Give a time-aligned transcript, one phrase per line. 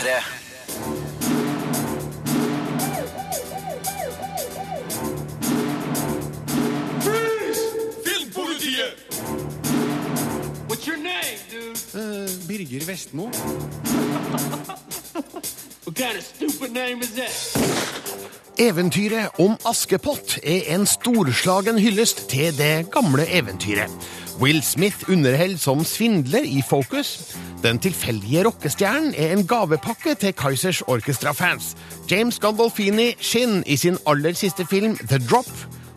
[0.00, 0.22] P3.
[8.04, 8.96] Filmpolitiet!
[10.68, 11.76] What's your name, dude?
[12.48, 13.30] Birger Vestmo.
[15.84, 17.90] What kind of stupid name is that?
[18.58, 23.90] Eventyret om Askepott er en storslagen hyllest til det gamle eventyret.
[24.40, 27.36] Will Smith underholder som svindler i Focus.
[27.60, 31.74] Den tilfeldige rockestjernen er en gavepakke til Kaizers Orchestra-fans.
[32.10, 35.50] James Gandolfini skinner i sin aller siste film The Drop.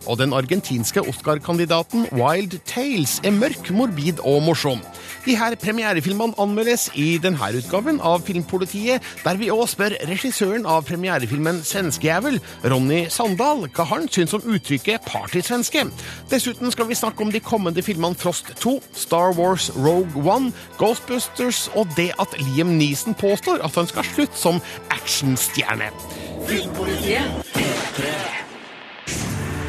[0.06, 4.84] Og den argentinske Oscar-kandidaten Wild Tales er mørk, morbid og morsom.
[5.24, 10.84] De her premierefilmene anmeldes i denne utgaven av Filmpolitiet, der vi òg spør regissøren av
[10.84, 12.36] premierefilmen Svenskejævel,
[12.68, 15.86] Ronny Sandal, hva han syns om uttrykket partysvenske.
[16.28, 21.70] Dessuten skal vi snakke om de kommende filmene Frost 2, Star Wars Rogue One, Ghostbusters
[21.72, 24.60] og det at Liam Neeson påstår at han skal slutte som
[24.92, 25.88] actionstjerne.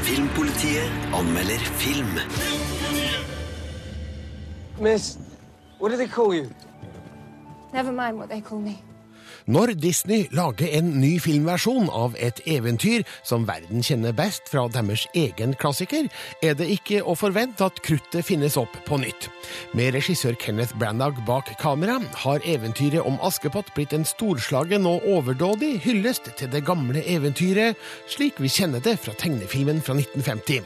[0.04, 2.20] Filmpolitiet anmelder film.
[4.84, 5.16] Miss,
[5.80, 6.50] what do they call you?
[7.74, 8.82] Never mind what they call me.
[9.46, 15.04] Når Disney lager en ny filmversjon av et eventyr som verden kjenner best fra deres
[15.14, 16.08] egen klassiker,
[16.42, 19.28] er det ikke å forvente at kruttet finnes opp på nytt.
[19.78, 25.76] Med regissør Kenneth Branagh bak kamera har eventyret om Askepott blitt en storslagen og overdådig
[25.86, 27.78] hyllest til det gamle eventyret,
[28.10, 30.66] slik vi kjenner det fra tegnefilmen fra 1950.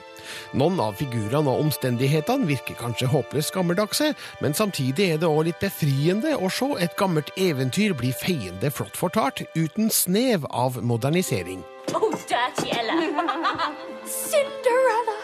[0.54, 4.14] Noen av figurene og omstendighetene virker kanskje håpløst gammeldagse,
[4.44, 8.98] men samtidig er det òg litt befriende å se et gammelt eventyr bli feiende flott
[9.00, 11.64] fortalt, uten snev av modernisering.
[11.94, 13.00] Oh, dirty Ella.
[14.06, 15.18] Cinderella.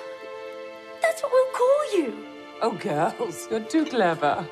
[1.02, 2.36] That's what we'll call you.
[2.62, 4.44] Oh, girls, you're too clever.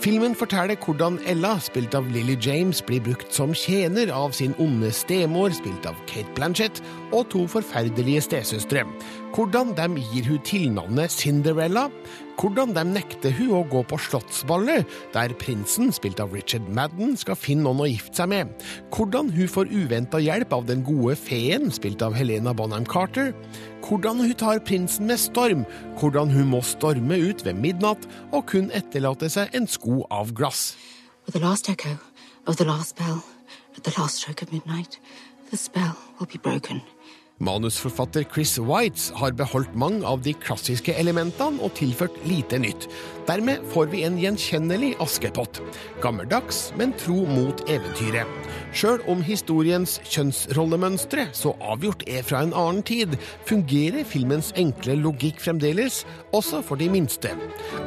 [0.00, 4.92] Filmen forteller hvordan Ella, spilt av Lily James, blir brukt som tjener av sin onde
[4.92, 8.84] stemor, spilt av Kate Blanchett, og to forferdelige stesøstre.
[9.34, 11.88] Hvordan de gir hun tilnavnet Cinderella.
[12.38, 17.36] Hvordan de nekter hun å gå på slottsballet, der prinsen, spilt av Richard Madden, skal
[17.38, 18.52] finne noen å gifte seg med.
[18.94, 23.34] Hvordan hun får uventa hjelp av den gode feen, spilt av Helena Bonham Carter.
[23.84, 25.66] Hvordan hun tar prinsen med storm.
[26.00, 30.72] Hvordan hun må storme ut ved midnatt og kun etterlate seg en sko av glass.
[31.26, 31.98] With the last echo
[32.46, 33.20] of the last bell,
[33.76, 34.98] at the last stroke of midnight,
[35.50, 36.80] the spell will be broken.
[37.38, 42.88] Manusforfatter Chris Whites har beholdt mange av de klassiske elementene og tilført lite nytt.
[43.28, 45.58] Dermed får vi en gjenkjennelig Askepott.
[46.00, 48.24] Gammeldags, men tro mot eventyret.
[48.72, 53.18] Sjøl om historiens kjønnsrollemønstre så avgjort er fra en annen tid,
[53.48, 57.34] fungerer filmens enkle logikk fremdeles, også for de minste.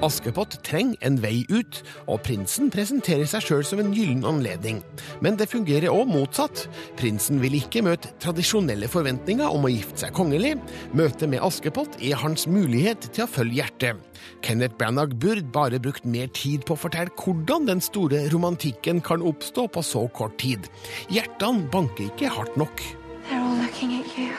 [0.06, 4.84] Askepott trenger en vei ut, og prinsen presenterer seg sjøl som en gyllen anledning.
[5.26, 6.68] Men det fungerer òg motsatt.
[7.02, 10.54] Prinsen vil ikke møte tradisjonelle forventninger om å gifte seg kongelig.
[10.94, 14.08] Møtet med Askepott er hans mulighet til å følge hjertet.
[14.46, 19.24] Kenneth Branagh burde bare brukt mer tid på å fortelle hvordan den store romantikken kan
[19.24, 20.68] oppstå på så kort tid.
[21.14, 22.84] Hjertene banker ikke hardt nok.
[23.30, 24.34] They're all looking at you.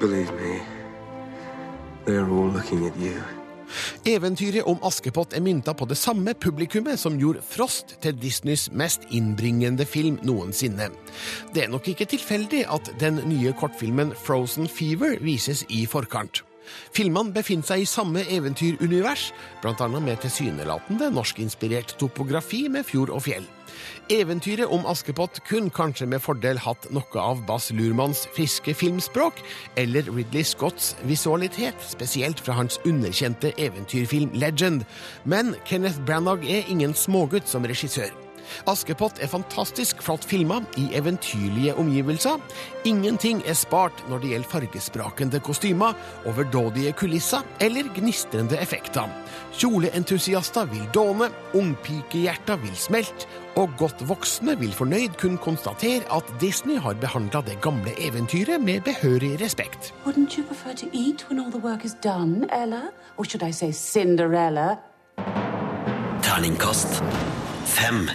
[0.00, 0.60] Believe me,
[2.06, 3.20] they're all looking at you.
[4.08, 9.04] Eventyret om Askepott er mynta på det samme publikummet som gjorde Frost til Disneys mest
[9.14, 10.88] innbringende film noensinne.
[11.54, 16.42] Det er nok ikke tilfeldig at den nye kortfilmen Frozen Fever vises i forkant.
[16.96, 19.30] Filmene befinner seg i samme eventyrunivers,
[19.62, 19.88] bl.a.
[20.00, 23.48] med tilsynelatende norskinspirert topografi med fjord og fjell.
[24.10, 29.38] Eventyret om Askepott kunne kanskje med fordel hatt noe av Bass Lurmans friske filmspråk,
[29.78, 34.82] eller Ridley Scotts visualitet, spesielt fra hans underkjente eventyrfilm Legend.
[35.24, 38.10] Men Kenneth Branagh er ingen smågutt som regissør.
[38.70, 42.40] Askepott er fantastisk flott filma i eventyrlige omgivelser.
[42.88, 45.96] Ingenting er spart når det gjelder fargesprakende kostymer,
[46.28, 49.08] overdådige kulisser eller gnistrende effekter.
[49.58, 53.28] Kjoleentusiaster vil dåne, ungpikehjerter vil smelte,
[53.58, 58.80] og godt voksne vil fornøyd kunne konstatere at Disney har behandla det gamle eventyret med
[58.86, 59.92] behørig respekt.
[60.06, 62.90] Wouldn't you prefer to eat when all the work is done, Ella?
[63.16, 64.78] Or should I say Cinderella?
[66.22, 67.02] Terningkast
[67.64, 68.10] fem.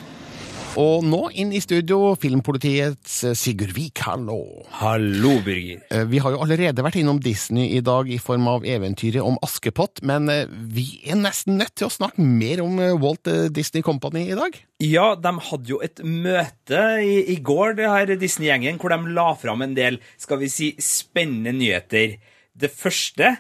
[0.76, 4.42] Og nå inn i studio, Filmpolitiets eh, Sigurd Vik, hallo.
[4.82, 5.80] Hallo, Birger.
[5.88, 9.38] Eh, Vi har jo allerede vært innom Disney i dag i form av eventyret om
[9.46, 14.26] Askepott, men eh, vi er nesten nødt til å snakke mer om Walt Disney Company
[14.34, 14.60] i dag.
[14.84, 19.30] Ja, de hadde jo et møte i, i går, det her Disney-gjengen, hvor de la
[19.40, 22.18] fram en del, skal vi si, spennende nyheter.
[22.52, 23.38] Det første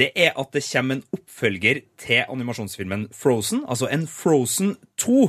[0.00, 5.28] det er at det kommer en oppfølger til animasjonsfilmen Frozen, altså en Frozen 2.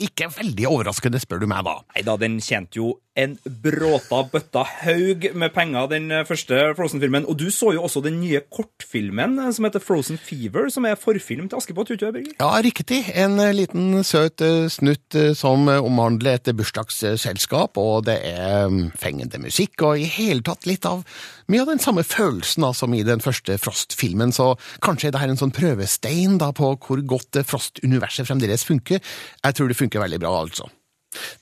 [0.00, 1.74] Ikke veldig overraskende, spør du meg da.
[1.92, 7.26] Nei da, den tjente jo en bråta bøtta haug med penger, den eh, første Frozen-filmen.
[7.28, 10.96] Og du så jo også den nye kortfilmen eh, som heter Frozen Fever, som er
[11.00, 12.32] forfilm til Askepott, du Birger?
[12.40, 13.02] Ja, riktig.
[13.12, 14.40] En eh, liten søt
[14.72, 20.66] snutt som omhandler et bursdagsselskap, og det er mm, fengende musikk, og i hele tatt
[20.68, 21.04] litt av
[21.52, 24.54] mye av den samme følelsen da, som i den første Frost-filmen, så
[24.84, 29.02] kanskje er det her en sånn prøvestein da, på hvor godt Frost-universet fremdeles funker.
[29.44, 30.72] Jeg tror det funker veldig bra, altså.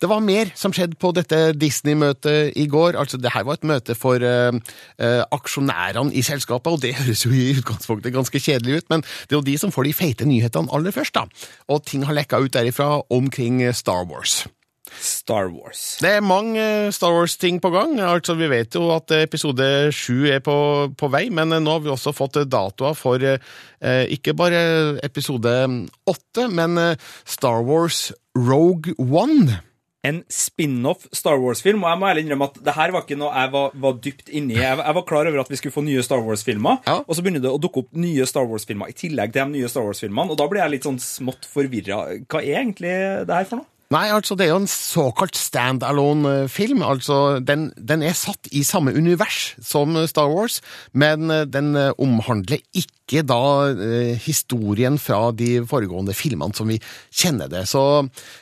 [0.01, 2.99] Det var mer som skjedde på dette Disney-møtet i går.
[3.01, 7.25] Altså, det her var et møte for uh, uh, aksjonærene i selskapet, og det høres
[7.27, 10.29] jo i utgangspunktet ganske kjedelig ut, men det er jo de som får de feite
[10.29, 11.27] nyhetene aller først, da.
[11.71, 14.43] Og ting har lekka ut derifra omkring Star Wars.
[14.99, 15.99] Star Wars.
[16.03, 17.99] Det er mange eh, Star Wars-ting på gang.
[18.01, 19.65] Altså, Vi vet jo at episode
[19.95, 20.57] sju er på,
[20.99, 24.63] på vei, men eh, nå har vi også fått datoer for eh, ikke bare
[25.07, 25.55] episode
[26.11, 29.61] åtte, men eh, Star Wars Rogue One.
[30.03, 33.35] En spin-off Star Wars-film, og jeg må ærlig innrømme at det her var ikke noe
[33.37, 34.55] jeg var, var dypt inni.
[34.57, 36.95] Jeg, jeg var klar over at vi skulle få nye Star Wars-filmer, Ja.
[37.05, 39.69] og så begynner det å dukke opp nye Star Wars-filmer i tillegg til de nye
[39.69, 42.01] Star Wars-filmene, og da blir jeg litt sånn smått forvirra.
[42.33, 42.95] Hva er egentlig
[43.29, 43.69] det her for noe?
[43.91, 46.81] Nei, altså det er jo en såkalt standalone-film.
[46.87, 50.61] Altså, den, den er satt i samme univers som Star Wars,
[50.95, 52.95] men eh, den eh, omhandler ikke
[53.27, 56.79] da eh, historien fra de foregående filmene som vi
[57.11, 57.65] kjenner det.
[57.71, 57.83] Så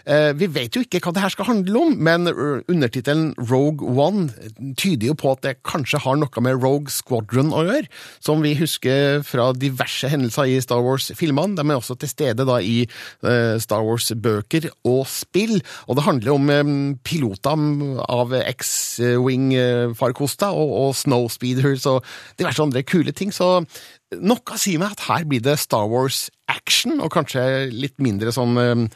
[0.04, 3.88] eh, vi vet jo ikke hva det her skal handle om, men eh, undertittelen Rogue
[3.88, 4.28] One
[4.78, 7.88] tyder jo på at det kanskje har noe med Rogue Squadron å gjøre,
[8.24, 11.56] som vi husker fra diverse hendelser i Star Wars-filmene.
[11.58, 15.56] De er også til stede da i eh, Star Wars-bøker og spill,
[15.88, 16.64] og det handler om eh,
[17.06, 21.98] piloter av X-Wing-farkoster og, og Snowspeeders og
[22.38, 23.48] diverse andre kule ting, så
[24.16, 28.88] noe sier meg at her blir det Star Wars-action, og kanskje litt mindre sånn uh,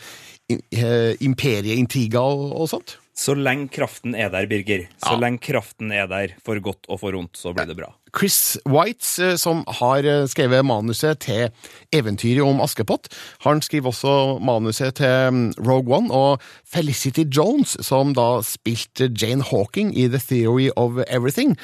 [0.51, 2.97] i- eh, og, og sånt.
[3.15, 5.19] Så lenge kraften er der, Birger, så Ja.
[5.21, 7.93] lenge kraften er der for godt og for vondt, så blir det bra.
[8.17, 11.51] Chris Whites, eh, som har eh, skrevet manuset til
[11.93, 13.09] eventyret om Askepott.
[13.45, 19.43] Han skriver også manuset til mm, Rogue One, og Felicity Jones, som da spilte Jane
[19.45, 21.57] Hawking i The Theory of Everything.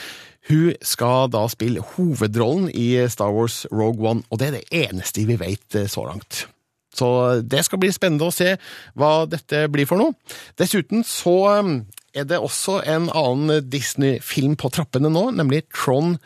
[0.48, 5.26] Hun skal da spille hovedrollen i Star Wars Rogue One, og det er det eneste
[5.28, 6.46] vi vet eh, så langt.
[6.94, 7.08] Så
[7.44, 8.54] det skal bli spennende å se
[8.98, 10.16] hva dette blir for noe.
[10.58, 11.74] Dessuten så um,
[12.16, 16.16] er det også en annen Disney-film på trappene nå, nemlig Tron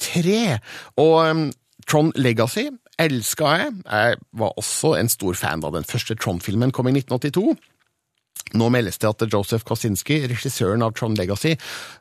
[0.00, 0.60] 3.
[1.00, 1.48] Og
[1.88, 2.68] Tron Legacy
[3.00, 3.74] elska jeg.
[3.86, 7.56] Jeg var også en stor fan da den første Tron-filmen kom i 1982.
[8.58, 11.56] Nå meldes det at Joseph Kosinski, regissøren av Tron Legacy,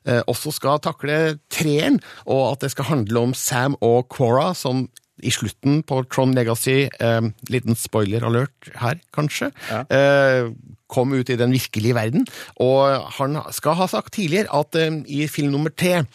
[0.06, 4.88] eh, også skal takle treeren, og at det skal handle om Sam og Quora, som
[5.26, 9.52] i slutten på Tron Legacy, eh, liten spoiler alert her, kanskje,
[9.90, 10.52] eh,
[10.90, 12.26] kom ut i den virkelige verden.
[12.60, 16.06] Og han skal ha sagt tidligere at eh, i film nummer tre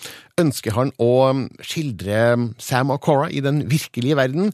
[0.41, 4.51] ønsker han å um, skildre Sam og Cora i den virkelige verden,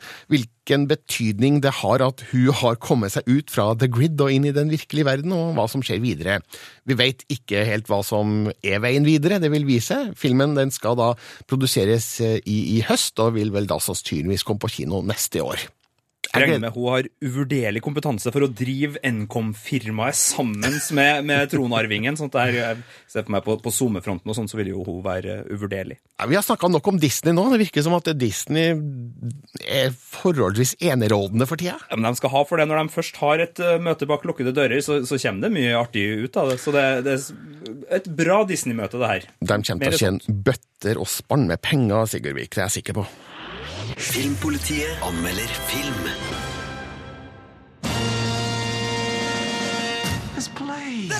[0.70, 4.46] hvilken betydning det har at hun har kommet seg ut fra The Grid og inn
[4.46, 6.38] i den virkelige verden, og hva som skjer videre.
[6.86, 10.12] Vi vet ikke helt hva som er veien videre, det vil vise.
[10.14, 11.16] Filmen den skal da
[11.50, 15.66] produseres eh, i, i høst, og vil vel da sannsynligvis komme på kino neste år.
[16.36, 22.18] Regner med hun har uvurderlig kompetanse for å drive Nkom-firmaet sammen med, med tronarvingen.
[22.18, 22.76] sånn at jeg
[23.10, 25.98] ser for meg På, på SoMe-fronten og sånn, så vil jo hun være uvurderlig.
[26.20, 27.48] Ja, vi har snakka nok om Disney nå.
[27.50, 28.76] Det virker som at Disney
[29.66, 31.78] er forholdsvis enerådende for tida.
[31.90, 32.68] Ja, men de skal ha for det.
[32.70, 35.74] Når de først har et eh, møte bak lukkede dører, så, så kommer det mye
[35.80, 36.60] artig ut av det.
[36.62, 39.28] Så det, det er et bra Disney-møte, det her.
[39.40, 43.00] De kommer til å tjene bøtter og spann med penger, Sigurdvik, det er jeg sikker
[43.02, 43.08] på.
[43.96, 45.94] Filmpolitiet anmelder film.
[50.34, 51.12] This place.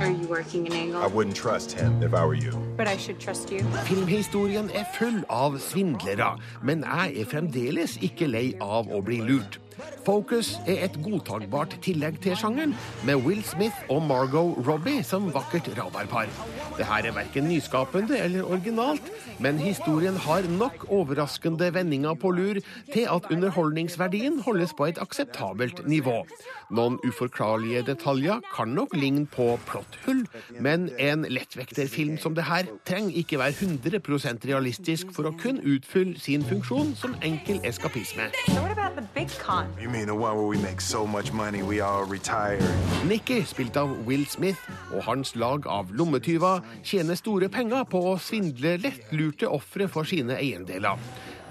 [0.00, 1.02] Are you working an angle?
[1.02, 2.52] I wouldn't trust him if I were you.
[2.76, 3.60] But I should trust you.
[3.88, 9.58] Filmhistorien er full av svindlere, men jeg er fremdeles ikke lei av å bli lurt.
[10.06, 15.68] Focus er et godtagbart tillegg til sjangeren, med Will Smith og Margot Robbie som vakkert
[15.76, 16.30] radarpar.
[16.76, 22.60] Det her er verken nyskapende eller originalt, men historien har nok overraskende vendinger på lur
[22.92, 26.22] til at underholdningsverdien holdes på et akseptabelt nivå.
[26.70, 30.24] Noen uforklarlige detaljer kan nok ligne på plotthull,
[30.60, 36.18] men en lettvekterfilm som det her trenger ikke være 100% realistisk for å kun utfylle
[36.20, 38.30] sin funksjon som enkel eskapisme.
[38.48, 39.65] What about the big con?
[39.80, 42.58] You mean the one where we make so much money we all retire?
[43.04, 44.58] Nicky, spilt av Will Smith,
[44.92, 50.38] og hans lag av lommetyver tjener store penger på å svindle lettlurte ofre for sine
[50.38, 50.98] eiendeler.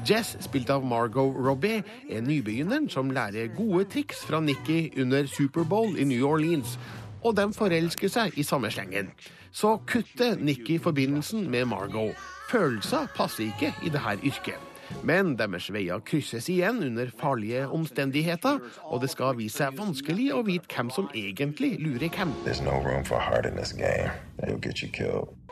[0.05, 5.95] Jess, spilt av Margot Robbie, er nybegynneren som lærer gode triks fra Nikki under Superbowl
[5.99, 6.77] i New Orleans,
[7.23, 9.11] og de forelsker seg i samme slengen.
[9.55, 12.15] Så kutter Nikki forbindelsen med Margot.
[12.51, 14.74] Følelser passer ikke i dette yrket.
[15.05, 20.43] Men deres veier krysses igjen under farlige omstendigheter, og det skal vise seg vanskelig å
[20.45, 22.33] vite hvem som egentlig lurer hvem.
[22.65, 22.75] No.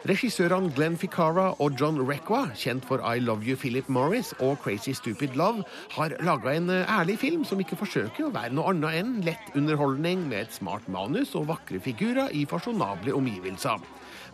[0.03, 4.91] Regissørene Glenn Ficara og John Requa, kjent for I Love You Philip Morris og Crazy
[4.91, 5.63] Stupid Love,
[5.95, 9.55] har laga en eh, ærlig film som ikke forsøker å være noe annet enn lett
[9.55, 13.79] underholdning med et smart manus og vakre figurer i fasjonable omgivelser.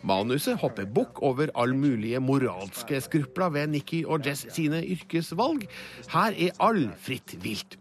[0.07, 5.65] Manuset hopper bukk over all mulige moralske skrupler ved Nikki og Jess sine yrkesvalg.
[6.13, 7.77] Her er all fritt vilt.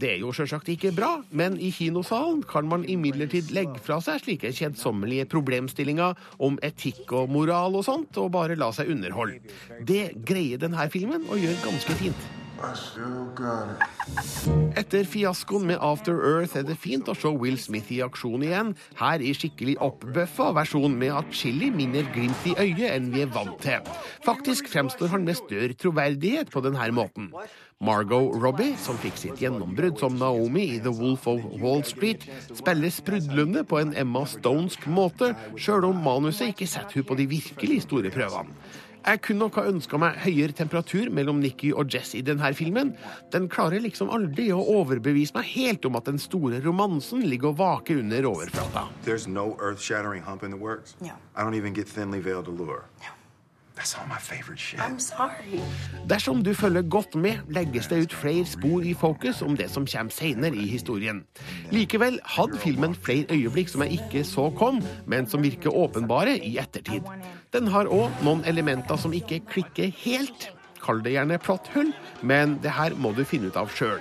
[0.00, 4.22] Det er jo sjølsagt ikke bra, men i kinosalen kan man imidlertid legge fra seg
[4.22, 9.42] slike kjedsommelige problemstillinger om etikk og moral og sånt, og bare la seg underholde.
[9.84, 12.39] Det greier denne filmen å gjøre ganske fint.
[14.76, 18.74] Etter fiaskoen med After Earth er det fint å se Will Smith i aksjon igjen,
[19.00, 23.56] her i skikkelig oppbøffa versjon med atskillig mindre glimt i øyet enn vi er vant
[23.64, 23.88] til.
[24.26, 27.30] Faktisk fremstår han med større troverdighet på denne måten.
[27.80, 32.92] Margot Robbie, som fikk sitt gjennombrudd som Naomi i The Wolf of Wall Street, spiller
[32.92, 37.86] sprudlende på en Emma Stonesk måte, sjøl om manuset ikke setter hun på de virkelig
[37.86, 38.52] store prøvene.
[39.00, 42.92] Jeg kunne nok ha ønska meg høyere temperatur mellom Nikki og Jess i denne filmen.
[43.32, 47.60] Den klarer liksom aldri å overbevise meg helt om at den store romansen ligger og
[47.62, 48.86] vaker under overflata.
[49.06, 49.56] There's no
[56.08, 59.86] Dersom du følger godt med, legges det ut flere spor i fokus om det som
[59.88, 61.22] kommer senere i historien.
[61.72, 66.58] Likevel hadde filmen flere øyeblikk som jeg ikke så kom, men som virker åpenbare i
[66.60, 67.08] ettertid.
[67.52, 70.50] Den har òg noen elementer som ikke klikker helt.
[70.84, 74.00] Kall det gjerne plotthull, men det her må du finne ut av sjøl.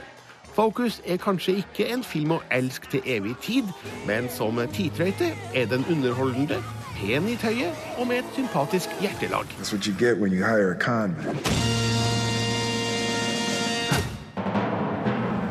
[0.55, 3.71] Focus er kanskje ikke en film å elske til evig tid,
[4.09, 6.59] men som tidtrøyte er den underholdende,
[7.00, 9.46] pen i tøyet og med et sympatisk hjertelag.
[9.58, 11.38] That's what you get when you hire a con man.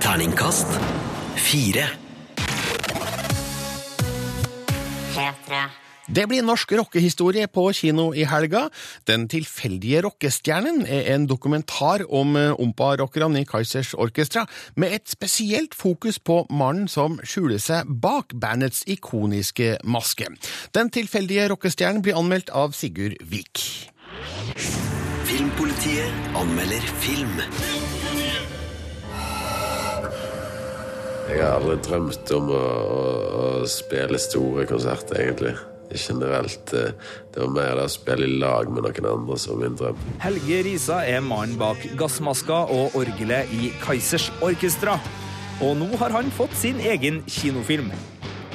[0.01, 0.69] Terningkast
[1.37, 1.89] fire.
[6.09, 8.63] Det blir norsk rockehistorie på kino i helga.
[9.05, 15.77] Den tilfeldige rockestjernen er en dokumentar om eh, ompa-rockerne i Kaizers Orkestra, med et spesielt
[15.77, 20.33] fokus på mannen som skjuler seg bak bandets ikoniske maske.
[20.73, 23.61] Den tilfeldige rockestjernen blir anmeldt av Sigurd Vik.
[25.29, 27.37] Filmpolitiet anmelder film.
[31.29, 33.03] Jeg har aldri drømt om å, å,
[33.45, 35.59] å spille store konserter, egentlig.
[35.95, 36.73] Generelt.
[36.75, 36.93] eh,
[37.33, 39.97] Det var mer det å spille i lag med noen andre som min drøm.
[40.21, 44.99] Helge Risa er mannen bak gassmaska og orgelet i Kaizers Orkestra.
[45.61, 47.91] Og nå har han fått sin egen kinofilm.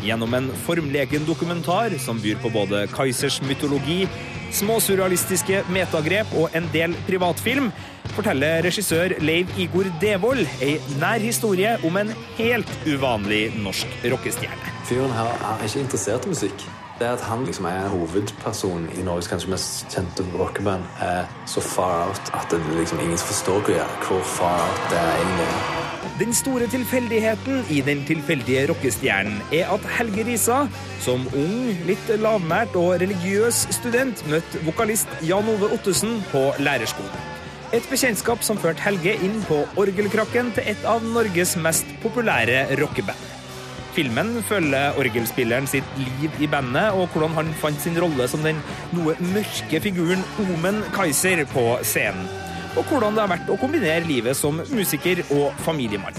[0.04, 4.08] Gjennom en formlegen dokumentar som byr på både Kaizers mytologi,
[4.52, 7.72] småsurrealistiske metagrep og en del privatfilm,
[8.14, 14.76] forteller regissør Leiv Igor Devold ei nær historie om en helt uvanlig norsk rockestjerne.
[14.90, 16.66] Fyren her er ikke interessert i musikk.
[17.00, 22.08] Det at han liksom er hovedpersonen i Norges kanskje mest kjente rockeband, er så far
[22.08, 25.48] out at liksom ingen forstår hvor, far out det er egentlig.
[26.20, 30.68] Den store tilfeldigheten i den tilfeldige rockestjernen er at Helge Risa,
[31.02, 37.30] som ung, litt lavmælt og religiøs student, møtte vokalist Jan Ove Ottesen på lærerskolen.
[37.74, 43.33] Et bekjentskap som førte Helge inn på orgelkrakken til et av Norges mest populære rockeband.
[43.94, 48.62] Filmen følger orgelspilleren sitt liv i bandet, og hvordan han fant sin rolle som den
[48.96, 52.26] noe mørke figuren Omen Kaiser på scenen.
[52.74, 56.18] Og hvordan det har vært å kombinere livet som musiker og familiemann.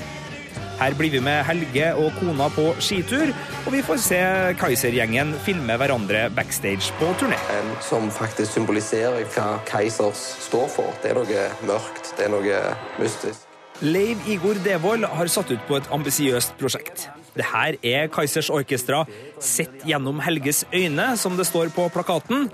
[0.79, 3.31] Her blir vi med Helge og kona på skitur,
[3.65, 4.21] og vi får se
[4.59, 7.39] Kaiser-gjengen filme hverandre backstage på turné.
[7.83, 10.95] Som faktisk symboliserer hva Keisers står for.
[11.03, 12.63] Det er noe mørkt, det er noe
[13.03, 13.51] mystisk.
[13.83, 17.09] Leiv Igor Devold har satt ut på et ambisiøst prosjekt.
[17.35, 19.05] Det her er Kaizers Orkestra
[19.43, 22.49] sett gjennom Helges øyne, som det står på plakaten.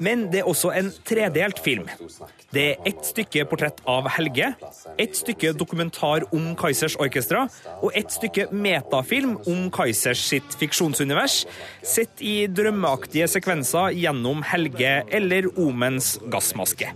[0.00, 1.84] Men det er også en tredelt film.
[2.54, 4.48] Det er ett stykke portrett av Helge,
[4.98, 7.44] ett stykke dokumentar om Kaizers Orkestra
[7.82, 11.44] og ett stykke metafilm om Kaizers sitt fiksjonsunivers,
[11.84, 16.94] sett i drømmeaktige sekvenser gjennom Helge eller Omens gassmaske.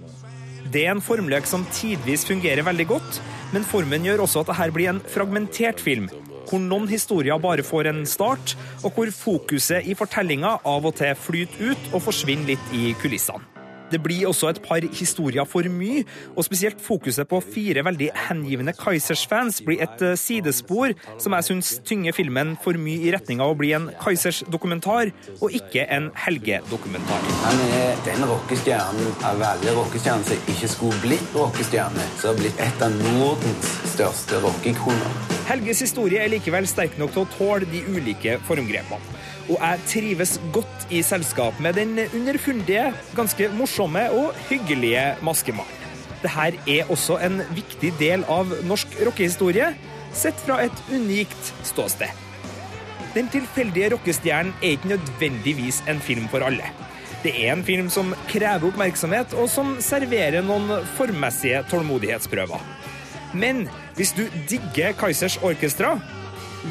[0.72, 3.20] Det er en formløk som tidvis fungerer veldig godt,
[3.52, 6.08] men formen gjør også at dette blir en fragmentert film,
[6.48, 11.16] hvor noen historier bare får en start, og hvor fokuset i fortellinga av og til
[11.18, 13.53] flyter ut og forsvinner litt i kulissene.
[13.94, 16.02] Det blir også et par historier for mye,
[16.34, 21.70] og spesielt fokuset på fire veldig hengivne Kaizers-fans blir et eh, sidespor som jeg syns
[21.86, 27.28] tynger filmen for mye i retning av å bli en Kaizers-dokumentar, og ikke en Helge-dokumentar.
[27.44, 32.64] Han er den rockestjernen av alle rockestjerner som ikke skulle blitt rockestjerne, som har blitt
[32.66, 35.20] et av Nordens største rockeikoner.
[35.52, 39.22] Helges historie er likevel sterk nok til å tåle de ulike formgrepene.
[39.44, 45.80] Og jeg trives godt i selskap med den underfundige, ganske morsomme og hyggelige maskemannen.
[46.24, 49.74] Dette er også en viktig del av norsk rockehistorie,
[50.16, 52.08] sett fra et unikt ståsted.
[53.14, 56.70] Den tilfeldige rockestjernen er ikke nødvendigvis en film for alle.
[57.24, 62.64] Det er en film som krever oppmerksomhet, og som serverer noen formmessige tålmodighetsprøver.
[63.34, 65.98] Men hvis du digger Kaizers Orkestra,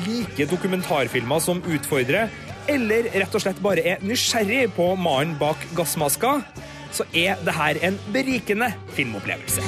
[0.07, 2.29] liker dokumentarfilmer som utfordrer,
[2.67, 6.39] eller rett og slett bare er nysgjerrig på mannen bak gassmaska,
[6.93, 9.61] så er det her en berikende filmopplevelse.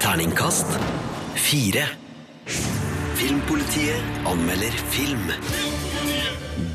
[0.00, 0.78] Terningkast
[1.34, 1.84] fire.
[3.18, 5.30] Filmpolitiet anmelder film.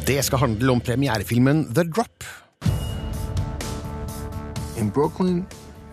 [0.07, 2.23] Det skal handle om premierefilmen The Drop.
[4.77, 5.45] In Brooklyn,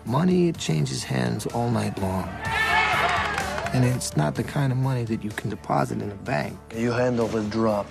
[0.05, 2.50] money changes hands all night long.
[3.73, 6.57] And it's not the kind of money that you can deposit in a bank.
[6.75, 7.87] You hand over the drop.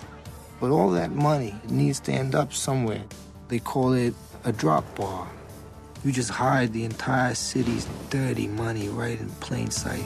[0.60, 3.02] But all that money needs to end up somewhere.
[3.48, 5.26] They call it a drop bar.
[6.04, 10.04] You just hide the entire city's dirty money right in plain sight.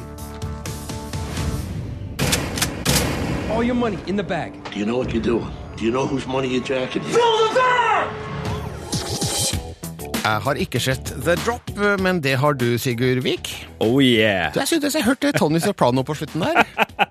[3.51, 4.53] All your money in the bag.
[4.71, 5.51] Do you know what you're doing?
[5.77, 7.03] Do you know whose money you're jacking?
[10.25, 11.69] Jeg har ikke sett The Drop,
[12.01, 13.51] men det har du, Sigurd Vik.
[13.85, 14.55] Oh yeah.
[14.57, 16.63] Jeg syntes jeg hørte Tony Soprano på slutten der.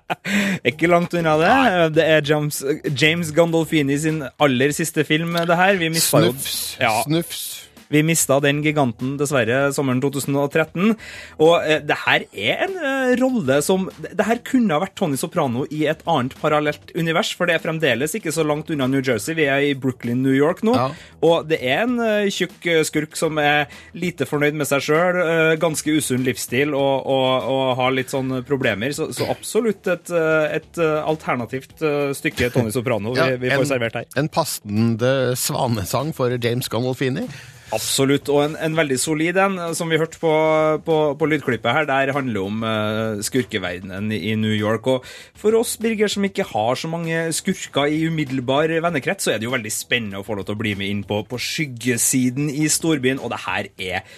[0.70, 1.52] Ikke langt unna det.
[1.94, 2.58] Det er James,
[2.98, 5.76] James Gandolfini sin aller siste film, det her.
[5.78, 6.56] Vi mistet jo- Snufs.
[6.80, 6.90] Ja.
[7.06, 7.63] Snufs.
[7.92, 10.94] Vi mista den giganten dessverre sommeren 2013.
[11.44, 15.18] Og eh, det her er en eh, rolle som Det her kunne ha vært Tony
[15.20, 19.02] Soprano i et annet parallelt univers, for det er fremdeles ikke så langt unna New
[19.04, 19.36] Jersey.
[19.38, 20.74] Vi er i Brooklyn, New York nå.
[20.78, 20.88] Ja.
[21.24, 25.20] Og det er en eh, tjukk eh, skurk som er lite fornøyd med seg sjøl,
[25.60, 28.92] ganske usunn livsstil og, og, og har litt sånn problemer.
[28.96, 33.50] Så, så absolutt et, eh, et eh, alternativt eh, stykke Tony Soprano vi, Ja, vi
[33.52, 34.08] får servert her.
[34.20, 37.26] En passende svanesang for James Gandolfini.
[37.74, 40.32] Absolutt, og en, en veldig solid en, som vi hørte på,
[40.86, 44.86] på, på lydklippet her, der handler om uh, skurkeverdenen i, i New York.
[44.90, 45.08] Og
[45.38, 49.48] for oss, Birger, som ikke har så mange skurker i umiddelbar vennekrets, så er det
[49.48, 52.68] jo veldig spennende å få lov til å bli med inn på, på skyggesiden i
[52.70, 54.16] storbyen, og det her er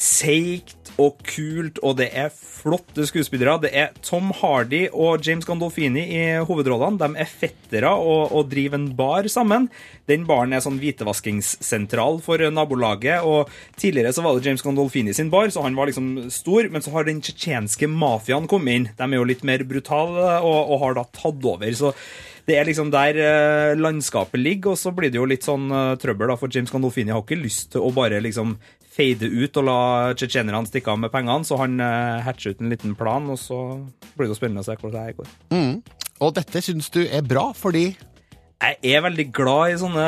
[0.00, 3.58] seigt og kult, og det er flotte skuespillere.
[3.62, 7.00] Det er Tom Hardy og James Gandolfini i hovedrollene.
[7.00, 9.68] De er fettere og, og driver en bar sammen.
[10.10, 15.32] Den baren er sånn hvitevaskingssentral for nabolaget, og tidligere så var det James Gandolfini sin
[15.32, 18.90] bar, så han var liksom stor, men så har den tsjetsjenske mafiaen kommet inn.
[18.96, 21.70] De er jo litt mer brutale og, og har da tatt over.
[21.76, 21.94] så
[22.48, 25.96] det er liksom der eh, landskapet ligger, og så blir det jo litt sånn eh,
[26.00, 28.56] trøbbel, da, for James Gandolfini har ikke lyst til å bare liksom
[29.00, 29.80] fade ut og la
[30.12, 33.60] tsjetsjenerne stikke av med pengene, så han uh, hatcher ut en liten plan, og så
[34.14, 35.34] blir det jo spennende å se hvordan det her går.
[35.56, 35.74] Mm.
[36.20, 37.94] Og dette syns du er bra fordi
[38.60, 40.06] Jeg er veldig glad i sånne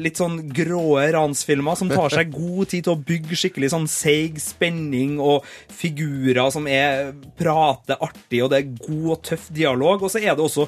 [0.00, 4.38] litt sånn gråe ransfilmer som tar seg god tid til å bygge skikkelig sånn seig
[4.40, 10.00] spenning og figurer som er prater artig, og det er god og tøff dialog.
[10.06, 10.64] Og så er det også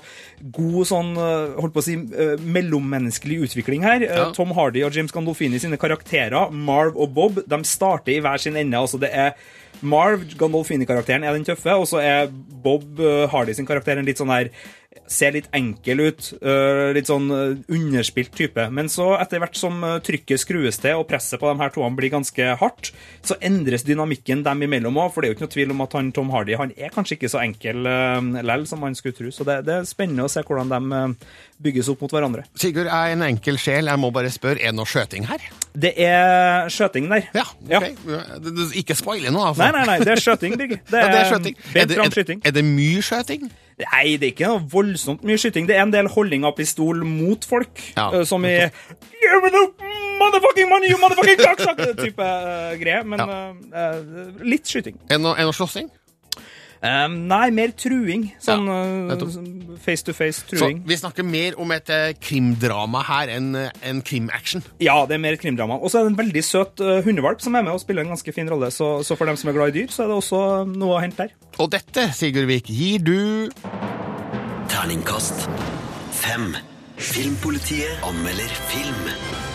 [0.58, 4.02] god sånn, eh, holdt på å si, eh, mellommenneskelig utvikling her.
[4.02, 4.30] Eh, Ja.
[4.36, 8.56] Tom Hardy og James Gandolfini sine karakterer, Marv og Bob, de starter i hver sin
[8.56, 8.76] ende.
[8.76, 9.32] altså det er
[9.80, 12.84] Marv, Gandolfini-karakteren, er den tøffe, og så er Bob
[13.32, 14.50] Hardy sin karakter en litt sånn her
[15.12, 18.64] Ser litt enkel ut, eh, litt sånn eh, underspilt type.
[18.72, 21.96] Men så, etter hvert som eh, trykket skrues til og presset på de her toene
[21.98, 22.90] blir ganske hardt,
[23.24, 25.10] så endres dynamikken dem imellom òg.
[25.14, 27.16] For det er jo ikke noe tvil om at han Tom Hardy han er kanskje
[27.18, 27.82] ikke så enkel
[28.44, 29.32] lell som man skulle tro.
[29.34, 31.02] Så det, det er spennende å se hvordan de
[31.62, 32.44] bygges opp mot hverandre.
[32.58, 33.88] Sigurd er en enkel sjel.
[33.90, 35.44] Jeg må bare spørre, er det noe skjøting her?
[35.72, 37.28] Det er skjøting der.
[37.36, 37.44] Ja,
[37.78, 37.90] ok.
[38.44, 39.62] Du- Ikke spoile nå, altså.
[39.64, 40.80] Nei, nei, nei, det er skjøting, Birger.
[40.92, 41.60] Det Ja, er, det er skjøting.
[41.74, 43.50] Er det, er, er det mye skjøting?
[43.82, 45.66] Nei, det er ikke noe voldsomt mye skyting.
[45.68, 48.56] Det er en del holdning av pistol mot folk, eh, som i
[49.22, 49.64] Give me the
[50.20, 51.94] motherfucking money, you motherfucking cocksucker!
[51.98, 53.06] type uh, greier.
[53.08, 54.98] Men eh, uh, litt skyting.
[55.08, 55.90] Det noe slåssing?
[56.82, 58.24] Um, nei, mer truing.
[58.42, 59.14] Sånn ja,
[59.84, 60.80] face to face Så truing.
[60.88, 64.64] vi snakker mer om et eh, krimdrama her enn eh, en krimaction.
[64.82, 65.78] Ja, det er mer krimdrama.
[65.78, 68.10] Og så er det en veldig søt eh, hundevalp som er med og spiller en
[68.16, 68.72] ganske fin rolle.
[68.74, 70.42] Så, så for dem som er glad i dyr, så er det også
[70.74, 71.36] noe å hente der.
[71.62, 73.16] Og dette, Sigurd Vik, gir du
[74.72, 75.46] Terningkast
[76.18, 76.50] Fem.
[76.98, 79.51] Filmpolitiet anmelder film.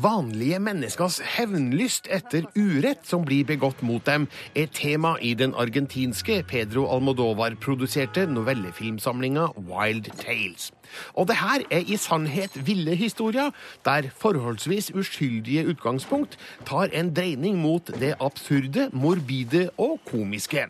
[0.00, 6.38] Vanlige menneskers hevnlyst etter urett som blir begått mot dem, er tema i den argentinske
[6.48, 10.70] Pedro Almodovar-produserte novellefilmsamlinga Wild Tales.
[11.14, 13.50] Og det her er i sannhet ville historier,
[13.84, 20.66] der forholdsvis uskyldige utgangspunkt tar en dreining mot det absurde, morbide og komiske.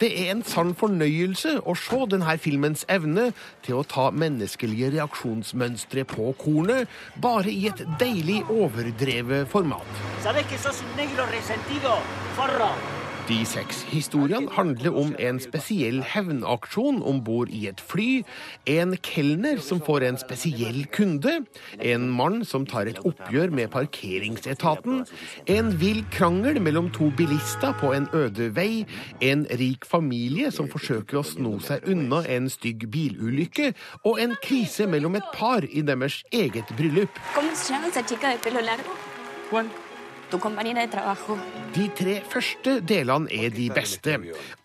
[0.00, 3.30] Det er en sann fornøyelse å se denne filmens evne
[3.66, 6.88] til å ta menneskelige reaksjonsmønstre på kornet,
[7.22, 9.86] bare i et deilig overdrevet format.
[13.28, 18.22] De seks historiene handler om en spesiell hevnaksjon om bord i et fly,
[18.72, 21.34] en kelner som får en spesiell kunde,
[21.84, 25.02] en mann som tar et oppgjør med parkeringsetaten,
[25.58, 28.86] en vill krangel mellom to bilister på en øde vei,
[29.20, 33.74] en rik familie som forsøker å sno seg unna en stygg bilulykke,
[34.08, 37.12] og en krise mellom et par i deres eget bryllup.
[39.50, 39.87] ¿Cómo
[40.30, 41.38] Tu compañera de trabajo.
[41.72, 44.18] De tre første delene er de beste.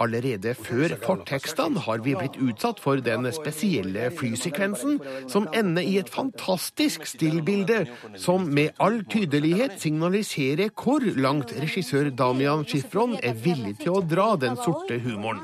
[0.03, 4.99] Allerede før fortekstene har vi blitt utsatt for den spesielle flysekvensen,
[5.31, 7.85] som ender i et fantastisk stillbilde,
[8.19, 14.33] som med all tydelighet signaliserer hvor langt regissør Damian Schifron er villig til å dra
[14.35, 15.43] den sorte humoren.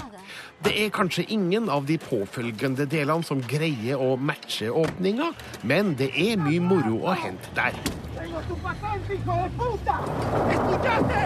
[0.59, 5.29] Det er kanskje ingen av de påfølgende delene som greier å matche åpninga,
[5.63, 7.77] men det er mye moro å hente der.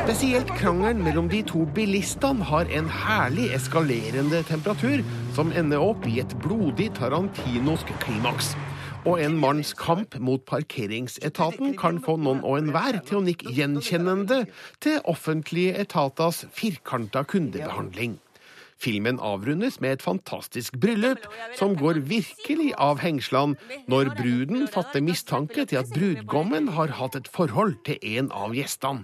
[0.04, 5.02] Spesielt krangelen mellom de to bilistene har en herlig eskalerende temperatur,
[5.34, 8.52] som ender opp i et blodig tarantinosk klimaks.
[9.10, 14.43] Og en manns kamp mot parkeringsetaten kan få noen og enhver til å nikke gjenkjennende
[14.86, 18.19] til offentlige etaters firkanta kundebehandling.
[18.81, 25.65] Filmen avrundes med et fantastisk bryllup, som går virkelig av hengslene når bruden fatter mistanke
[25.69, 29.03] til at brudgommen har hatt et forhold til en av gjestene.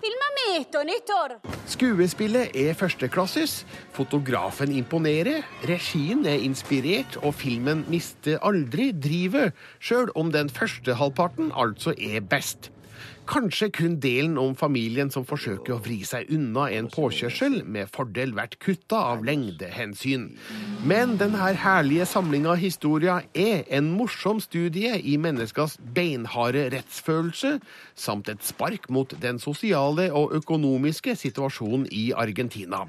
[1.70, 3.54] Skuespillet er førsteklasses,
[3.96, 11.54] fotografen imponerer, regien er inspirert, og filmen mister aldri drivet, sjøl om den første halvparten
[11.56, 12.72] altså er best.
[13.30, 18.32] Kanskje kun delen om familien som forsøker å vri seg unna en påkjørsel, med fordel
[18.34, 20.24] vært kutta av lengdehensyn.
[20.82, 27.60] Men denne herlige samlinga historier er en morsom studie i menneskers beinharde rettsfølelse,
[27.94, 32.82] samt et spark mot den sosiale og økonomiske situasjonen i Argentina.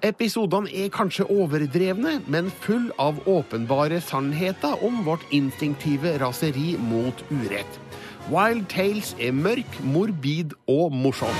[0.00, 7.82] Episodene er kanskje overdrevne, men full av åpenbare sannheter om vårt instinktive raseri mot urett.
[8.28, 11.38] Wild Tales er mørk, morbid og morsom.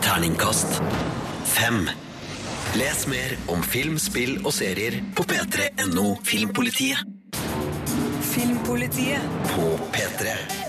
[0.00, 0.80] Terningkast
[1.44, 1.84] fem.
[2.80, 7.04] Les mer om film, spill og serier på p3.no Filmpolitiet.
[8.32, 10.61] Filmpolitiet På P3.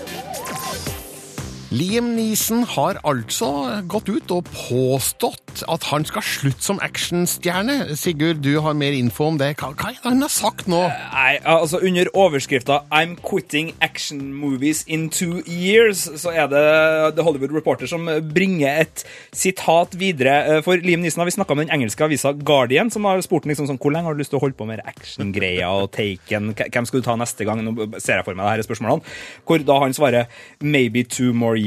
[1.74, 3.48] Liam Neeson har altså
[3.90, 7.96] gått ut og påstått at han skal slutte som actionstjerne.
[7.98, 9.48] Sigurd, du har mer info om det.
[9.58, 10.84] Hva, hva han har sagt nå?
[10.86, 17.24] Nei, altså Under overskrifta 'I'm quitting action movies in two years', så er det The
[17.26, 20.62] Hollywood Reporter som bringer et sitat videre.
[20.62, 23.66] For Liam Neeson har vi snakka med den engelske avisa Guardian, som har spurt liksom
[23.66, 26.86] sånn, hvor lenge har du lyst til å holde på med actiongreier og Taken, hvem
[26.86, 27.64] skal du ta neste gang?
[27.64, 29.02] Nå ser jeg for meg det her spørsmålene.
[29.42, 30.26] Hvor da han svarer
[30.62, 31.63] 'maybe two more years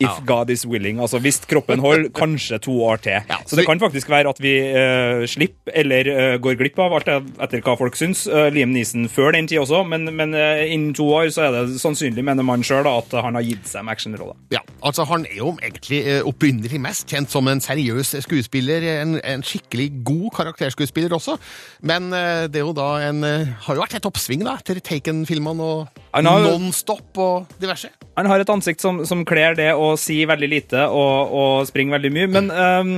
[0.00, 0.16] if Ja.
[0.26, 1.00] God is willing'.
[1.00, 3.20] Altså hvis kroppen holder, kanskje to år til.
[3.46, 7.08] så det kan faktisk være at vi uh, slipper eller uh, går glipp av, alt
[7.42, 11.04] etter hva folk syns, Uh, Liam Neeson før den tid også, men, men innen to
[11.12, 14.36] år så er det sannsynlig, mener man sjøl, at han har gitt seg med actionroller.
[14.54, 18.84] Ja, altså Han er jo egentlig opprinnelig mest kjent som en seriøs skuespiller.
[19.02, 21.36] En, en skikkelig god karakterskuespiller også.
[21.82, 25.88] Men det er jo da en har jo vært et oppsving da, etter Taken-filmene og
[26.22, 27.90] Nonstop og diverse.
[28.20, 31.96] Han har et ansikt som, som kler det å si veldig lite og, og springe
[31.96, 32.90] veldig mye, men um,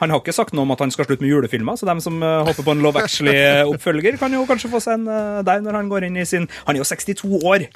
[0.00, 2.20] han har ikke sagt noe om at han skal slutte med julefilmer, så dem som
[2.20, 5.80] uh, håper på en Love Actually-oppfølger, kan jo kanskje få seg en uh, der når
[5.80, 7.66] han går inn i sin Han er jo 62 år!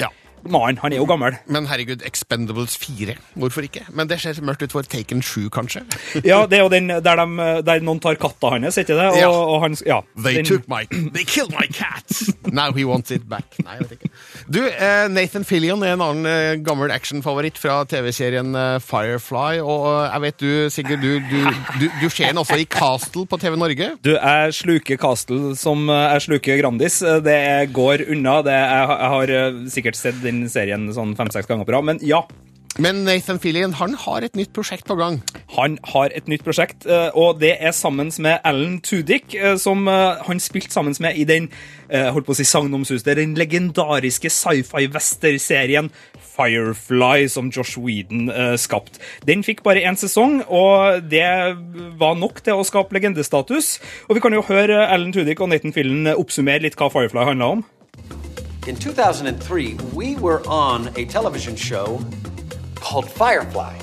[0.51, 1.37] Mann, han er jo gammel.
[1.49, 3.85] Men herregud, Expendables 4, hvorfor ikke?
[3.97, 5.85] Men det ser mørkt ut for Taken 7, kanskje?
[6.25, 9.07] Ja, det er jo den der, de, der noen tar katta hans, ikke det?
[9.15, 9.31] Og, Ja.
[9.31, 12.05] og han, ja, They den- took my They killed my cat!
[12.53, 13.57] Now he wants it back.
[13.65, 14.11] Nei, jeg vet ikke.
[14.55, 19.59] Du, eh, Nathan Fillion er en annen eh, gammel actionfavoritt fra TV-serien eh, Firefly.
[19.65, 21.39] Og jeg vet du, Sigurd, du, du,
[21.81, 23.91] du, du ser den også i Castle på TV Norge.
[24.05, 27.01] Du, jeg sluker Castle som jeg sluker Grandis.
[27.25, 27.41] Det
[27.75, 28.37] går unna.
[28.47, 32.03] Det, jeg, har- jeg har sikkert sett den serien sånn fem-seks ganger på rad, men
[32.05, 32.25] ja.
[32.83, 35.21] Men Nathan Fillion han har et nytt prosjekt på gang.
[35.55, 39.87] Han har et nytt prosjekt, eh, og det er sammen med Alan Tudyk, eh, som
[39.87, 41.51] eh, han spilte sammen med i den
[41.95, 45.91] holdt på å si sagnomsuste, den legendariske sci-fi-wester-serien
[46.35, 48.65] Firefly, som Josh Whedon skapte.
[48.65, 48.99] skapt.
[49.29, 51.23] Den fikk bare én sesong, og det
[52.01, 53.79] var nok til å skape legendestatus.
[54.09, 57.53] Og vi kan jo høre Alan Tudyk og Nathan Fillion oppsummere litt hva Firefly handla
[57.61, 57.65] om.
[58.67, 62.03] In 2003, we were on a television show
[62.77, 63.79] called Firefly.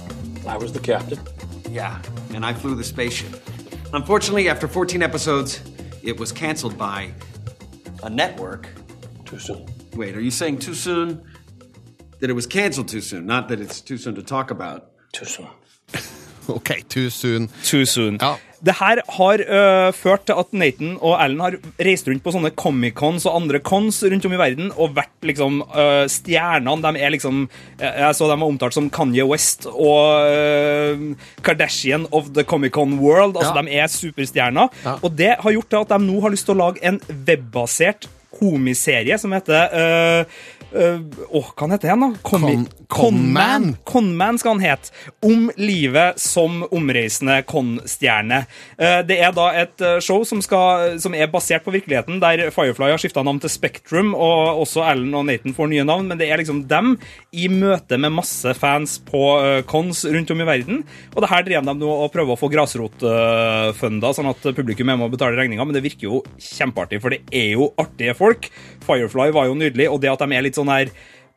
[0.48, 1.20] I was the captain.
[1.70, 2.02] Yeah,
[2.34, 3.48] and I flew the spaceship.
[3.94, 5.62] Unfortunately, after 14 episodes,
[6.02, 7.14] it was canceled by
[8.02, 8.70] a network.
[9.26, 9.68] Too soon.
[9.94, 11.24] Wait, are you saying too soon?
[12.20, 14.94] That it was canceled too soon, not that it's too soon to talk about.
[15.14, 15.48] Too soon.
[16.58, 17.50] OK, too soon.
[17.64, 18.18] Too soon.
[18.62, 22.52] Det her har øh, ført til at Nathan og Alan har reist rundt på sånne
[22.54, 26.76] Comic-Cons og andre cons rundt om i verden og vært liksom øh, stjernene.
[26.84, 27.48] De er liksom
[27.82, 31.08] Jeg så de var omtalt som Kanye West og øh,
[31.42, 33.38] Kardashian of the Comic-Con world.
[33.42, 33.66] Altså, Ja.
[33.66, 34.70] De er superstjerner.
[35.02, 38.06] Og det har gjort til at de nå har lyst til å lage en webbasert
[38.40, 40.26] komiserie som heter øh,
[40.74, 42.10] øh, Åh, hva heter han, da?
[42.92, 43.76] Conman.
[43.88, 44.92] Conman skal han hete.
[45.24, 48.44] Om livet som omreisende con-stjerne.
[48.80, 52.52] Uh, Det er da et eh, show som, skal, som er basert på virkeligheten, der
[52.54, 56.20] Firefly har skifta navn til Spektrum, og også Alan og Nathan får nye navn, men
[56.20, 56.94] det er liksom dem
[57.32, 60.84] i møte med masse fans på uh, cons rundt om i verden.
[61.16, 65.00] Og det her driver de nå og prøver å få grasrotfunda, sånn at publikum er
[65.00, 68.48] med og betaler regninga, men det virker jo kjempeartig, for det er jo artige folk.
[68.86, 70.86] Firefly var jo nydelig, og det at de er litt sånn her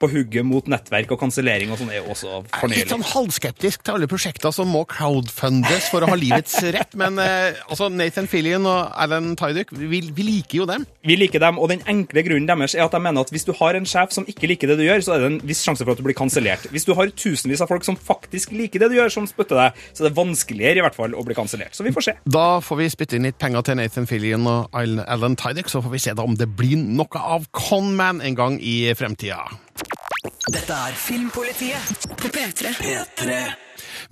[0.04, 3.84] på hugget mot nettverk og kansellering og sånn, er jo også er litt sånn halvskeptisk
[3.84, 8.28] til alle prosjekter som må crowdfundes for å ha livets rett, men eh, altså Nathan
[8.30, 10.86] Fillion og Alan Tyduck, vi, vi liker jo dem.
[11.04, 13.52] Vi liker dem, og den enkle grunnen deres er at de mener at hvis du
[13.58, 15.84] har en sjef som ikke liker det du gjør, så er det en viss sjanse
[15.84, 16.68] for at du blir kansellert.
[16.74, 19.82] Hvis du har tusenvis av folk som faktisk liker det du gjør, som spytter deg,
[19.92, 21.76] så er det vanskeligere i hvert fall å bli kansellert.
[21.76, 22.16] Så vi får se.
[22.36, 25.94] Da får vi spytte inn litt penger til Nathan Fillion og Alan- Tyduck, så får
[25.94, 29.42] vi se da om det blir noe av Conman en gang i fremtida.
[30.24, 32.70] Dette er Filmpolitiet på P3.
[32.78, 33.36] P3.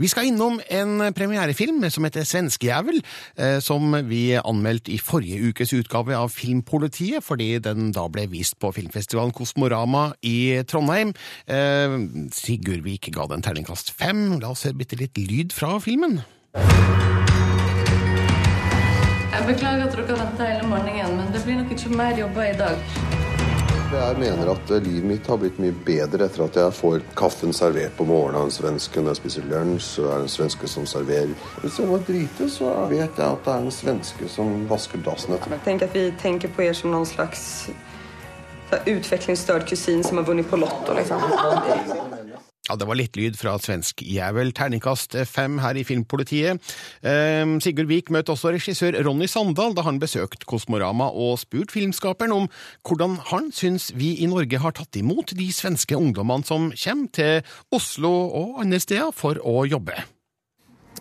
[0.01, 3.01] Vi skal innom en premierefilm som heter Svenskejævel,
[3.39, 8.59] eh, som vi anmeldte i forrige ukes utgave av Filmpolitiet, fordi den da ble vist
[8.61, 11.15] på filmfestivalen Kosmorama i Trondheim.
[11.47, 11.99] Eh,
[12.33, 14.41] Sigurd Vik ga den terningkast fem.
[14.41, 16.21] La oss høre bitte litt lyd fra filmen.
[19.33, 22.57] Jeg beklager at dere venta hele morgenen, men det blir nok ikke mer jobber i
[22.61, 23.32] dag.
[23.93, 27.53] Jeg mener at eh, livet mitt har blitt mye bedre etter at jeg får kaffen
[27.53, 29.03] servert på morgenen av en svenske.
[29.03, 31.35] Når jeg spiser lunsj, så er det en svenske som serverer.
[31.61, 35.37] Hvis jeg må drite, så vet jeg at det er en svenske som vasker dassen
[35.37, 35.61] etter meg.
[35.69, 37.45] Tenk at vi tenker på dere som noen slags
[38.73, 40.97] utviklingsstørt kusin som har vunnet på Lotto.
[40.97, 41.21] Liksom.
[42.73, 44.49] Ja, Det var litt lyd fra svensk jævel.
[44.57, 46.57] terningkast fem her i Filmpolitiet.
[47.05, 52.33] Eh, Sigurd Vik møtte også regissør Ronny Sandal da han besøkte Kosmorama og spurt filmskaperen
[52.33, 52.49] om
[52.83, 57.43] hvordan han syns vi i Norge har tatt imot de svenske ungdommene som kommer til
[57.71, 58.09] Oslo
[58.41, 59.93] og andre steder for å jobbe.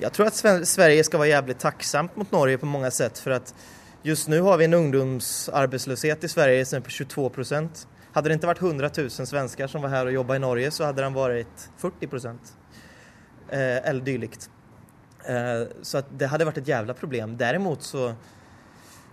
[0.01, 3.15] Jeg tror at Sverige skal være jævlig takksomt mot Norge på mange sett.
[3.15, 3.55] For at
[4.03, 7.31] just nå har vi en ungdomsarbeidsløshet i Sverige som er på 22
[8.11, 10.87] Hade det ikke vært 100 000 svensker som var her og jobba i Norge så
[10.87, 12.53] hadde den vært 40 procent.
[13.51, 14.49] Eh, eller dylikt.
[15.27, 17.37] Eh, så det hadde vært et jævla problem.
[17.39, 18.11] Derimot så,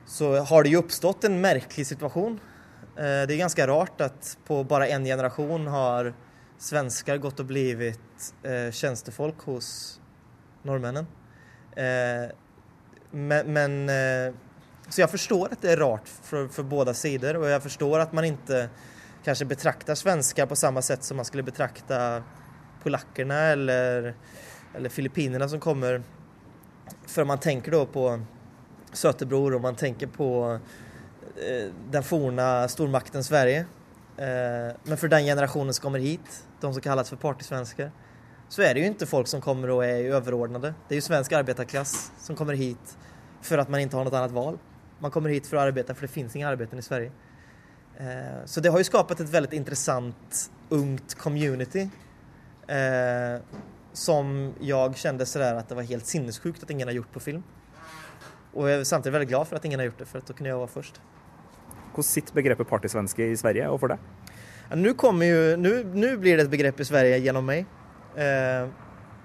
[0.07, 2.41] så har det jo oppstått en merkelig situasjon.
[2.99, 6.13] Eh, det er ganske rart at på bare en generation har
[6.59, 9.71] svenskar gått og blivit eh, tjenestefolk hos
[10.67, 11.07] nordmennene.
[11.79, 12.27] Eh,
[13.11, 14.35] men, men eh,
[14.89, 18.15] så jeg forstår at det er rart for, for båda sider, og jeg forstår at
[18.17, 18.63] man ikke
[19.25, 22.23] kanskje betrakter svensker på samme sett som man skulle betrakta
[22.83, 24.13] polakkene eller,
[24.75, 26.01] eller filippinerne som kommer.
[27.07, 28.07] For man tenker da på
[28.97, 30.29] søtebror, og man tenker på
[31.37, 33.67] eh, den forne stormakten Sverige.
[34.17, 37.91] Eh, men for den generationen som kommer hit, de som kalles for partysvensker,
[38.49, 40.73] så er det jo ikke folk som kommer og er overordnede.
[40.89, 42.97] Det er jo svensk arbeiderklasse som kommer hit
[43.45, 44.57] for at man ikke har noe annet val.
[44.99, 47.11] Man kommer hit för att arbeta för det finns inga arbeten i Sverige.
[47.97, 51.89] Eh, Så det har ju skapat ett väldigt intressant ungt community
[52.67, 53.43] eh,
[53.93, 57.43] som jag kände sådär att det var helt sinnessjukt att ingen har gjort på film.
[58.53, 60.33] Och jag är samtidigt väldigt glad för att ingen har gjort det för att då
[60.35, 61.01] kunde jag vara först.
[61.93, 63.99] Hvordan sitter begrepet partysvenske i Sverige og for det?
[64.71, 67.67] Ja, nu, kommer ju, nu, nu blir det ett begrepp i Sverige genom mig.
[68.17, 68.69] Eh,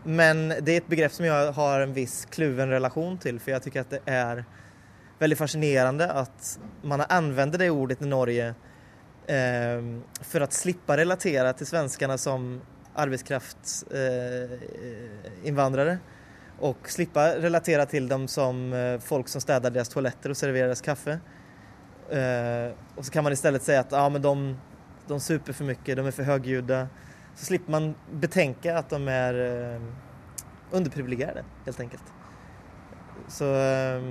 [0.04, 3.64] men det är ett begrepp som jag har en viss kluven relation till för jag
[3.64, 4.46] tycker att det är
[5.24, 8.54] väldigt fascinerende at man har använder det ordet i Norge
[9.28, 9.82] eh,
[10.22, 12.62] for å slippe å relatera til svenskene som
[13.00, 16.00] arbetskraftsinvandrare eh,
[16.64, 20.68] og slippe å relatera til dem som eh, folk som steder deres toaletter og serverer
[20.72, 21.16] deres kaffe.
[22.12, 24.34] Eh, og så kan man i stedet si at ja, men de,
[25.08, 26.80] de super for mye, de er for högljudda.
[27.34, 29.82] Så slipper man betenke at de er eh,
[30.76, 32.08] underprivilegerte, helt enkelt.
[33.32, 34.02] Så eh,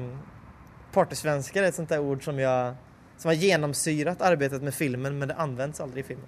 [0.93, 2.75] partysvenskar är ett sånt där ord som jag
[3.17, 6.27] som har genomsyrat arbetet med filmen men det används aldrig i filmen.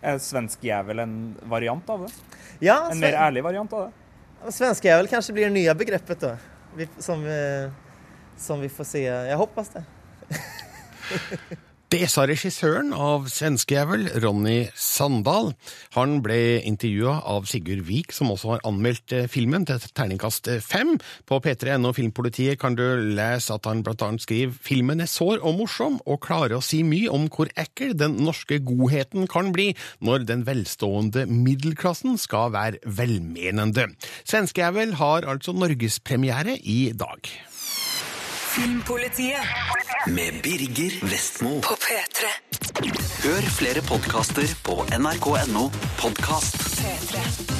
[0.00, 2.12] Er svenskjævel en variant av det?
[2.58, 3.92] Ja, en mer ærlig variant av
[4.44, 4.52] det?
[4.52, 6.36] Svenskjävel kanske blir det nya begreppet då.
[6.76, 7.72] Vi, som, eh,
[8.36, 9.02] som vi får se.
[9.02, 9.84] Jag hoppas det.
[11.90, 15.48] Det sa regissøren av Svenskejævel, Ronny Sandal.
[15.96, 20.92] Han ble intervjua av Sigurd Vik, som også har anmeldt eh, filmen til terningkast fem.
[21.26, 22.84] På p3.no Filmpolitiet kan du
[23.18, 26.84] lese at han blant annet skriver filmen er sår og morsom, og klarer å si
[26.86, 32.78] mye om hvor ekkel den norske godheten kan bli når den velstående middelklassen skal være
[32.86, 33.90] velmenende.
[34.22, 37.34] Svenskejævel har altså norgespremiere i dag.
[38.50, 39.46] Filmpolitiet
[40.06, 42.26] med Birger Vestmo på P3.
[43.24, 45.70] Hør flere podkaster på nrk.no
[46.02, 46.58] podkast.
[46.80, 47.59] P3.